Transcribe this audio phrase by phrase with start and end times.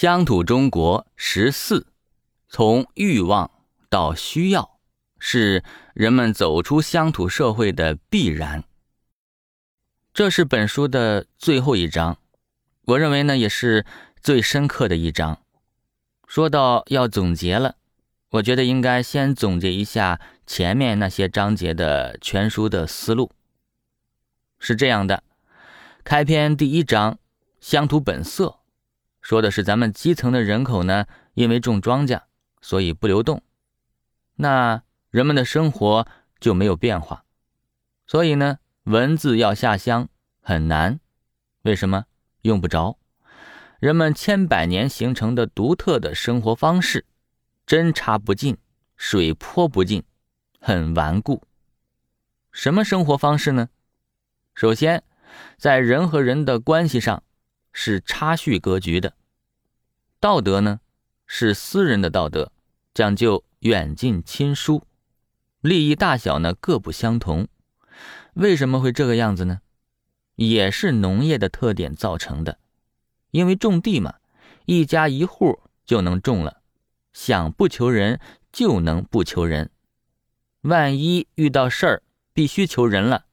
[0.00, 1.88] 乡土中国十四，
[2.48, 3.50] 从欲望
[3.90, 4.78] 到需要，
[5.18, 8.62] 是人们走出乡土社会的必然。
[10.14, 12.16] 这是本书的最后一章，
[12.84, 13.84] 我认为呢也是
[14.22, 15.40] 最深刻的一章。
[16.28, 17.74] 说到要总结了，
[18.30, 23.32] 我觉得应该先总结一下前面那些章节的全书的思路。
[24.60, 25.24] 是这样的，
[26.04, 27.18] 开篇第一章
[27.60, 28.57] 乡土本色。
[29.20, 32.22] 说的是咱们基层的人口呢，因为种庄稼，
[32.60, 33.42] 所以不流动，
[34.36, 36.06] 那人们的生活
[36.40, 37.24] 就没有变化，
[38.06, 40.08] 所以呢，文字要下乡
[40.40, 41.00] 很难。
[41.62, 42.04] 为什么？
[42.42, 42.98] 用不着。
[43.80, 47.04] 人们千百年形成的独特的生活方式，
[47.66, 48.56] 针插不进，
[48.96, 50.02] 水泼不进，
[50.60, 51.42] 很顽固。
[52.50, 53.68] 什么生活方式呢？
[54.54, 55.04] 首先，
[55.56, 57.22] 在人和人的关系上，
[57.80, 59.14] 是差序格局的。
[60.18, 60.80] 道德呢，
[61.28, 62.50] 是私人的道德，
[62.92, 64.82] 讲究远近亲疏，
[65.60, 67.46] 利益大小呢各不相同。
[68.34, 69.60] 为什么会这个样子呢？
[70.34, 72.58] 也是农业的特点造成的。
[73.30, 74.16] 因为种地嘛，
[74.66, 76.62] 一家一户就能种了，
[77.12, 78.18] 想不求人
[78.50, 79.70] 就能不求人。
[80.62, 83.26] 万一遇到事儿必须求人了，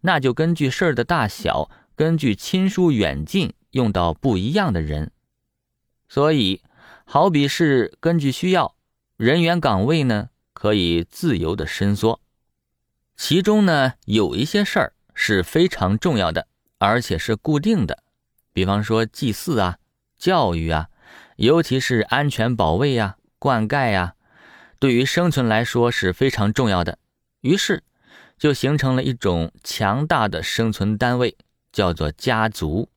[0.00, 5.12] 那就根据事儿的大小，根据亲疏远近，用到不一样的人。
[6.08, 6.62] 所以，
[7.04, 8.74] 好比是根据需要，
[9.16, 12.20] 人员岗位呢可以自由的伸缩。
[13.16, 16.48] 其中呢有一些事儿是非常重要的，
[16.78, 18.02] 而且是固定的，
[18.52, 19.78] 比方说祭祀啊、
[20.18, 20.88] 教育啊，
[21.36, 24.14] 尤其是安全保卫呀、灌溉呀，
[24.78, 26.98] 对于生存来说是非常重要的。
[27.42, 27.82] 于是，
[28.38, 31.36] 就形成了一种强大的生存单位，
[31.70, 32.88] 叫做家族，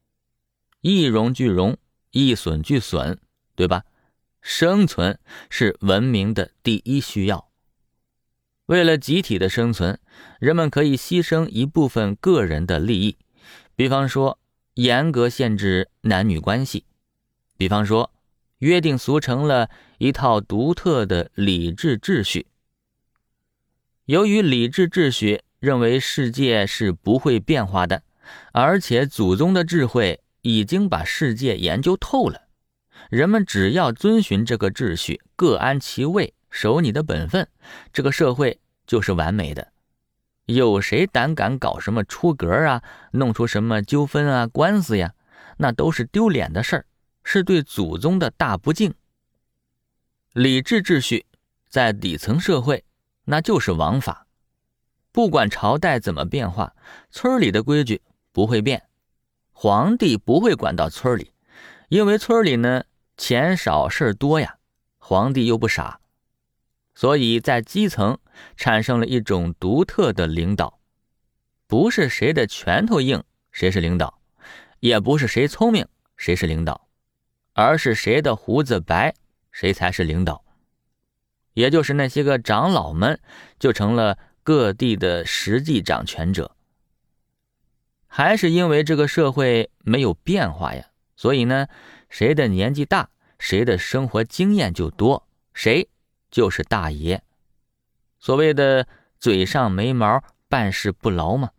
[0.83, 1.75] 一荣俱荣。
[2.11, 3.17] 一损俱损，
[3.55, 3.85] 对吧？
[4.39, 5.17] 生存
[5.49, 7.49] 是文明的第一需要。
[8.67, 9.99] 为了集体的生存，
[10.39, 13.17] 人们可以牺牲一部分个人的利益，
[13.75, 14.37] 比方说
[14.75, 16.85] 严格限制男女关系，
[17.57, 18.13] 比方说
[18.59, 22.45] 约定俗成了一套独特的理智秩序。
[24.05, 28.03] 由于理智秩序认为世界是不会变化的，
[28.51, 30.19] 而且祖宗的智慧。
[30.43, 32.43] 已经把世界研究透了，
[33.09, 37.47] 人们只要遵循这个秩序，各安其位，守你的本分，
[37.91, 39.71] 这个社会就是完美的。
[40.45, 42.83] 有谁胆敢搞什么出格啊，
[43.13, 45.13] 弄出什么纠纷啊、官司呀，
[45.57, 46.85] 那都是丢脸的事儿，
[47.23, 48.93] 是对祖宗的大不敬。
[50.33, 51.25] 理智秩序
[51.69, 52.83] 在底层社会，
[53.23, 54.27] 那就是王法，
[55.13, 56.75] 不管朝代怎么变化，
[57.09, 58.01] 村里的规矩
[58.33, 58.83] 不会变。
[59.53, 61.31] 皇帝不会管到村里，
[61.87, 62.83] 因为村里呢
[63.15, 64.57] 钱少事多呀，
[64.97, 66.01] 皇帝又不傻，
[66.93, 68.17] 所以在基层
[68.57, 70.79] 产生了一种独特的领导，
[71.67, 74.19] 不是谁的拳头硬谁是领导，
[74.79, 75.87] 也不是谁聪明
[76.17, 76.87] 谁是领导，
[77.53, 79.13] 而是谁的胡子白
[79.51, 80.43] 谁才是领导，
[81.53, 83.19] 也就是那些个长老们
[83.59, 86.55] 就成了各地的实际掌权者。
[88.15, 90.85] 还是因为这个社会没有变化呀，
[91.15, 91.67] 所以呢，
[92.11, 93.09] 谁的年纪大，
[93.39, 95.89] 谁的生活经验就多，谁
[96.29, 97.23] 就是大爷。
[98.19, 98.87] 所谓的
[99.19, 101.49] 嘴上没毛，办事不牢嘛。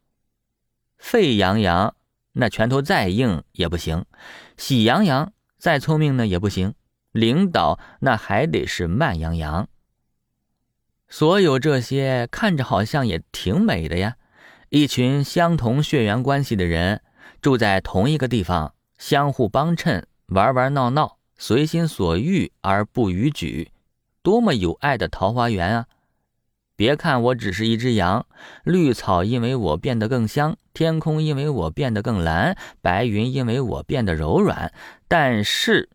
[0.97, 1.97] 沸羊羊
[2.35, 4.05] 那拳头再硬也不行，
[4.57, 6.75] 喜羊羊再聪明呢也不行，
[7.11, 9.69] 领导那还得是慢羊羊。
[11.09, 14.15] 所有这些看着好像也挺美的呀。
[14.75, 17.01] 一群相同血缘关系的人
[17.41, 23.71] 住在同一个地方，相互帮衬，玩玩闹闹，随心所欲而不逾矩，
[24.21, 25.87] 多么有爱的桃花源啊！
[26.75, 28.27] 别看我只是一只羊，
[28.65, 34.73] 绿草因为我变得更香，天空因为我变得更蓝，白云因为我变得柔软，
[35.07, 35.89] 但是，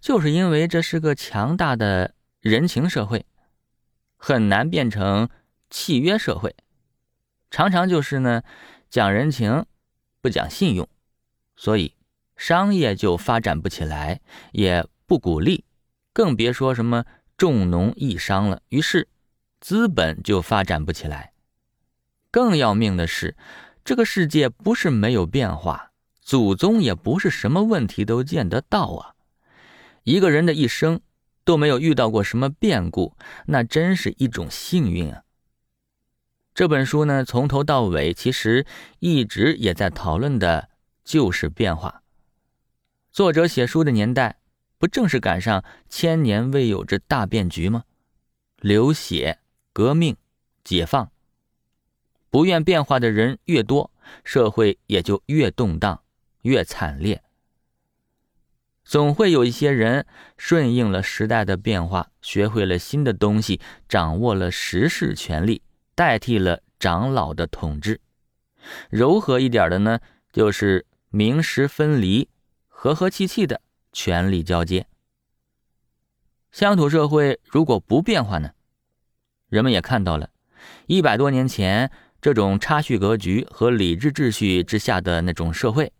[0.00, 3.26] 就是因为这是个强大的人情社会，
[4.16, 5.28] 很难变成
[5.68, 6.54] 契约社会。
[7.50, 8.42] 常常就是呢，
[8.88, 9.66] 讲人情，
[10.20, 10.88] 不讲信用，
[11.56, 11.94] 所以
[12.36, 14.20] 商业就发展不起来，
[14.52, 15.64] 也不鼓励，
[16.12, 17.04] 更别说什么
[17.36, 18.62] 重农抑商了。
[18.68, 19.08] 于是，
[19.60, 21.32] 资本就发展不起来。
[22.30, 23.36] 更要命的是，
[23.84, 29.14] 这个世界不是没有变化，祖宗也不是什么问题都见得到啊。
[30.04, 31.00] 一个人的一生
[31.44, 33.16] 都没有遇到过什么变故，
[33.46, 35.24] 那真是一种幸运啊。
[36.60, 38.66] 这本书呢，从头到尾其实
[38.98, 40.68] 一直也在讨论的
[41.02, 42.02] 就是变化。
[43.10, 44.40] 作者写书的年代
[44.76, 47.84] 不正是赶上千年未有之大变局吗？
[48.58, 49.38] 流血、
[49.72, 50.14] 革命、
[50.62, 51.10] 解放，
[52.28, 53.90] 不愿变化的人越多，
[54.22, 56.02] 社会也就越动荡、
[56.42, 57.22] 越惨烈。
[58.84, 60.04] 总会有一些人
[60.36, 63.58] 顺应了时代的变化，学会了新的东西，
[63.88, 65.62] 掌握了时势权力，
[66.00, 68.00] 代替了长老的统治。
[68.88, 70.00] 柔和一点的呢，
[70.32, 72.26] 就是名实分离，
[72.68, 73.60] 和和气气的
[73.92, 74.86] 权力交接。
[76.52, 78.52] 乡土社会如果不变化呢？
[79.50, 80.30] 人们也看到了，
[80.86, 85.92] 一百多年前这种差序格局和理智秩序之下的那种社会，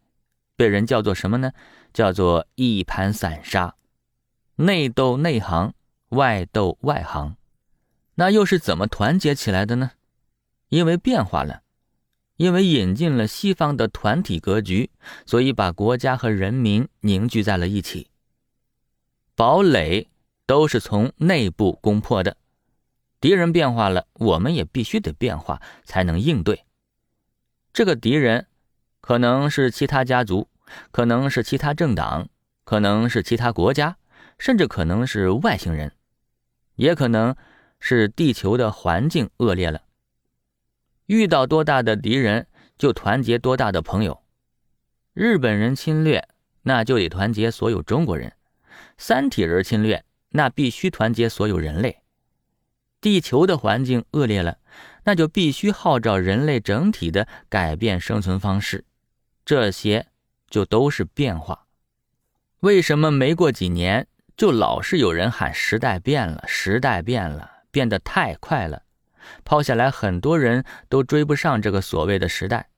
[0.56, 1.52] 被人叫做什么呢？
[1.92, 3.74] 叫做一盘散沙，
[4.56, 5.74] 内斗内行，
[6.08, 7.36] 外斗外行。
[8.20, 9.92] 那又是怎么团结起来的呢？
[10.68, 11.62] 因为变化了，
[12.36, 14.90] 因为引进了西方的团体格局，
[15.24, 18.10] 所以把国家和人民凝聚在了一起。
[19.34, 20.10] 堡垒
[20.44, 22.36] 都是从内部攻破的，
[23.22, 26.66] 敌人变化了，我们也必须得变化，才能应对。
[27.72, 28.48] 这个敌人
[29.00, 30.46] 可能是其他家族。
[30.92, 32.28] 可能是其他政党，
[32.64, 33.96] 可能是其他国家，
[34.38, 35.92] 甚至可能是外星人，
[36.76, 37.34] 也可能
[37.80, 39.82] 是地球的环境恶劣了。
[41.06, 42.46] 遇到多大的敌人，
[42.78, 44.22] 就团结多大的朋友。
[45.12, 46.28] 日本人侵略，
[46.62, 48.30] 那就得团结所有中国人；
[48.96, 52.02] 三体人侵略，那必须团结所有人类。
[53.00, 54.58] 地球的环境恶劣了，
[55.04, 58.84] 那就必须号召人类整体的改变生存方式。
[59.44, 60.06] 这些。
[60.50, 61.68] 就都是变化，
[62.58, 66.42] 为什么没过几年就老是有人喊时代变了？
[66.48, 68.82] 时代变了，变得太快了，
[69.44, 72.68] 抛下来很多人都追不上这个所谓的时代。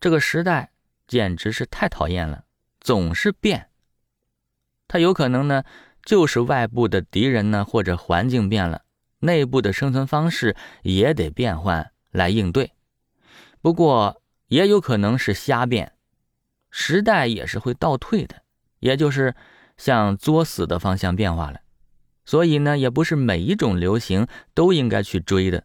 [0.00, 0.72] 这个时代
[1.06, 2.44] 简直是太讨厌了，
[2.80, 3.70] 总是变。
[4.88, 5.64] 它有可能呢，
[6.04, 8.82] 就是外部的敌人呢，或者环境变了，
[9.20, 12.72] 内部的生存方式也得变换来应对。
[13.60, 15.94] 不过也有可能是瞎变。
[16.70, 18.42] 时代也是会倒退的，
[18.80, 19.34] 也就是
[19.76, 21.60] 向作死的方向变化了。
[22.26, 25.64] 所以呢，也不是每一种流行都应该去追的。